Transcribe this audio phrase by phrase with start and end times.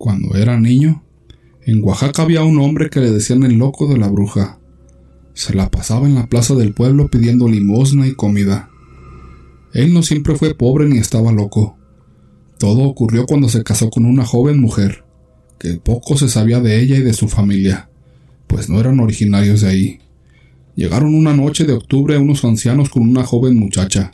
[0.00, 1.04] Cuando era niño,
[1.66, 4.58] en Oaxaca había un hombre que le decían el loco de la bruja.
[5.34, 8.70] Se la pasaba en la plaza del pueblo pidiendo limosna y comida.
[9.74, 11.76] Él no siempre fue pobre ni estaba loco.
[12.58, 15.04] Todo ocurrió cuando se casó con una joven mujer,
[15.58, 17.90] que poco se sabía de ella y de su familia,
[18.46, 19.98] pues no eran originarios de ahí.
[20.76, 24.12] Llegaron una noche de octubre unos ancianos con una joven muchacha.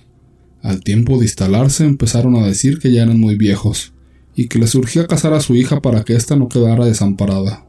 [0.62, 3.92] Al tiempo de instalarse empezaron a decir que ya eran muy viejos,
[4.36, 7.66] y que les surgía casar a su hija para que ésta no quedara desamparada.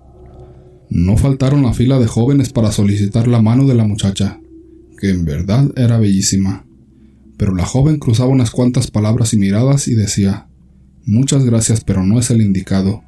[0.89, 4.39] No faltaron la fila de jóvenes para solicitar la mano de la muchacha,
[4.99, 6.67] que en verdad era bellísima
[7.37, 10.47] pero la joven cruzaba unas cuantas palabras y miradas y decía
[11.05, 13.01] Muchas gracias, pero no es el indicado.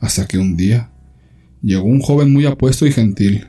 [0.00, 0.90] Hasta que un día
[1.62, 3.46] llegó un joven muy apuesto y gentil,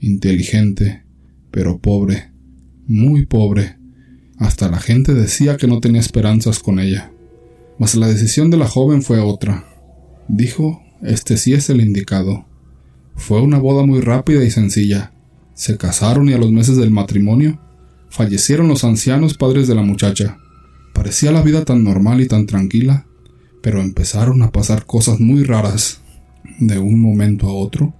[0.00, 1.04] inteligente,
[1.52, 2.32] pero pobre,
[2.88, 3.76] muy pobre.
[4.38, 7.12] Hasta la gente decía que no tenía esperanzas con ella.
[7.94, 9.66] La decisión de la joven fue otra.
[10.28, 12.46] Dijo, este sí es el indicado.
[13.16, 15.12] Fue una boda muy rápida y sencilla.
[15.54, 17.60] Se casaron y a los meses del matrimonio
[18.08, 20.38] fallecieron los ancianos padres de la muchacha.
[20.94, 23.06] Parecía la vida tan normal y tan tranquila,
[23.62, 26.00] pero empezaron a pasar cosas muy raras.
[26.60, 27.94] De un momento a otro,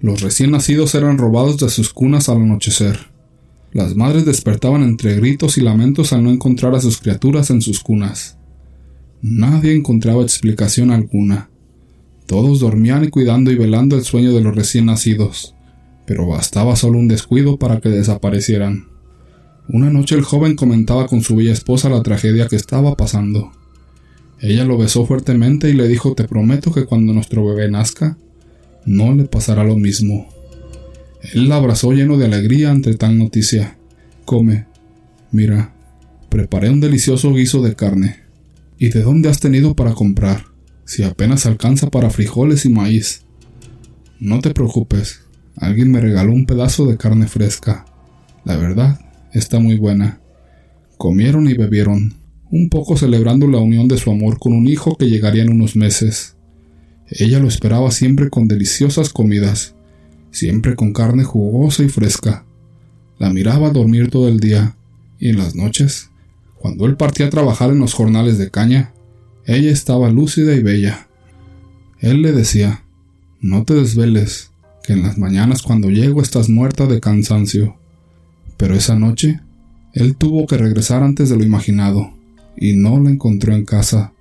[0.00, 3.10] los recién nacidos eran robados de sus cunas al anochecer.
[3.72, 7.80] Las madres despertaban entre gritos y lamentos al no encontrar a sus criaturas en sus
[7.80, 8.39] cunas.
[9.22, 11.50] Nadie encontraba explicación alguna.
[12.26, 15.54] Todos dormían cuidando y velando el sueño de los recién nacidos,
[16.06, 18.86] pero bastaba solo un descuido para que desaparecieran.
[19.68, 23.52] Una noche el joven comentaba con su bella esposa la tragedia que estaba pasando.
[24.40, 28.16] Ella lo besó fuertemente y le dijo te prometo que cuando nuestro bebé nazca,
[28.86, 30.28] no le pasará lo mismo.
[31.34, 33.76] Él la abrazó lleno de alegría ante tal noticia.
[34.24, 34.64] Come.
[35.30, 35.74] Mira,
[36.30, 38.29] preparé un delicioso guiso de carne.
[38.82, 40.46] ¿Y de dónde has tenido para comprar?
[40.86, 43.26] Si apenas alcanza para frijoles y maíz.
[44.18, 45.20] No te preocupes,
[45.54, 47.84] alguien me regaló un pedazo de carne fresca.
[48.42, 48.98] La verdad
[49.34, 50.22] está muy buena.
[50.96, 52.14] Comieron y bebieron,
[52.50, 55.76] un poco celebrando la unión de su amor con un hijo que llegaría en unos
[55.76, 56.38] meses.
[57.06, 59.74] Ella lo esperaba siempre con deliciosas comidas,
[60.30, 62.46] siempre con carne jugosa y fresca.
[63.18, 64.78] La miraba dormir todo el día,
[65.18, 66.09] y en las noches,
[66.60, 68.92] cuando él partía a trabajar en los jornales de caña,
[69.46, 71.08] ella estaba lúcida y bella.
[72.00, 72.84] Él le decía,
[73.40, 74.52] no te desveles,
[74.84, 77.76] que en las mañanas cuando llego estás muerta de cansancio.
[78.58, 79.40] Pero esa noche,
[79.94, 82.12] él tuvo que regresar antes de lo imaginado,
[82.56, 84.12] y no la encontró en casa.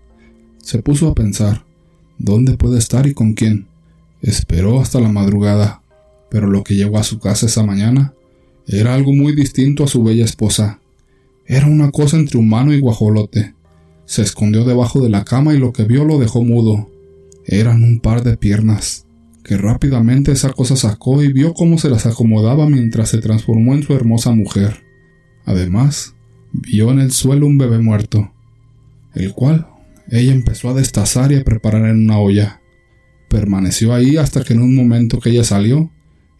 [0.59, 1.66] Se puso a pensar,
[2.17, 3.67] ¿dónde puede estar y con quién?
[4.22, 5.81] Esperó hasta la madrugada,
[6.31, 8.13] pero lo que llegó a su casa esa mañana
[8.66, 10.79] era algo muy distinto a su bella esposa.
[11.49, 13.55] Era una cosa entre humano y guajolote.
[14.05, 16.91] Se escondió debajo de la cama y lo que vio lo dejó mudo.
[17.43, 19.07] Eran un par de piernas
[19.43, 23.81] que rápidamente esa cosa sacó y vio cómo se las acomodaba mientras se transformó en
[23.81, 24.83] su hermosa mujer.
[25.43, 26.13] Además,
[26.53, 28.31] vio en el suelo un bebé muerto,
[29.16, 29.67] el cual
[30.11, 32.61] ella empezó a destazar y a preparar en una olla.
[33.27, 35.89] Permaneció ahí hasta que en un momento que ella salió,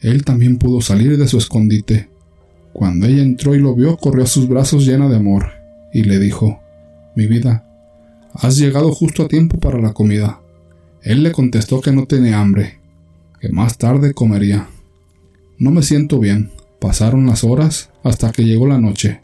[0.02, 2.12] él también pudo salir de su escondite.
[2.80, 5.48] Cuando ella entró y lo vio, corrió a sus brazos llena de amor,
[5.92, 6.62] y le dijo,
[7.14, 7.66] Mi vida,
[8.34, 10.40] has llegado justo a tiempo para la comida.
[11.02, 12.80] Él le contestó que no tiene hambre,
[13.42, 14.70] que más tarde comería.
[15.58, 16.52] No me siento bien.
[16.80, 19.24] Pasaron las horas hasta que llegó la noche.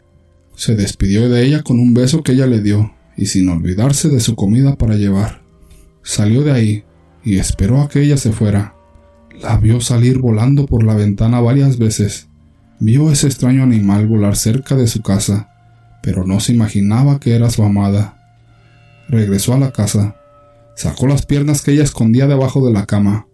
[0.54, 4.20] Se despidió de ella con un beso que ella le dio y sin olvidarse de
[4.20, 5.40] su comida para llevar.
[6.02, 6.84] Salió de ahí
[7.24, 8.74] y esperó a que ella se fuera.
[9.40, 12.28] La vio salir volando por la ventana varias veces.
[12.78, 15.48] Vio ese extraño animal volar cerca de su casa,
[16.02, 18.18] pero no se imaginaba que era su amada.
[19.08, 20.16] Regresó a la casa,
[20.76, 23.28] sacó las piernas que ella escondía debajo de la cama,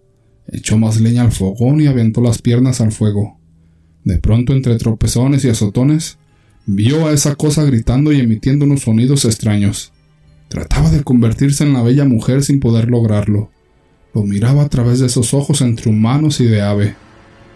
[0.46, 3.40] echó más leña al fogón y aventó las piernas al fuego.
[4.04, 6.18] De pronto, entre tropezones y azotones,
[6.66, 9.92] vio a esa cosa gritando y emitiendo unos sonidos extraños.
[10.48, 13.50] Trataba de convertirse en la bella mujer sin poder lograrlo.
[14.14, 16.94] Lo miraba a través de esos ojos entre humanos y de ave.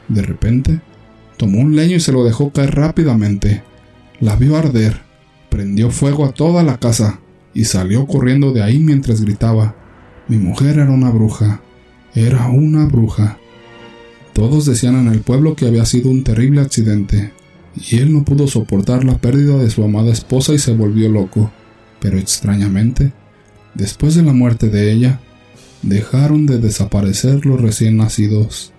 [0.08, 0.80] De repente,
[1.36, 3.62] tomó un leño y se lo dejó caer rápidamente.
[4.20, 5.00] La vio arder,
[5.50, 7.20] prendió fuego a toda la casa
[7.54, 9.74] y salió corriendo de ahí mientras gritaba.
[10.28, 11.62] Mi mujer era una bruja.
[12.14, 13.38] Era una bruja.
[14.32, 17.32] Todos decían en el pueblo que había sido un terrible accidente,
[17.74, 21.50] y él no pudo soportar la pérdida de su amada esposa y se volvió loco.
[22.00, 23.12] Pero extrañamente,
[23.74, 25.20] después de la muerte de ella,
[25.82, 28.72] dejaron de desaparecer los recién nacidos.